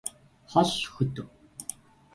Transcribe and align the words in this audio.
хол 0.51 0.69
хөдөө 0.93 1.27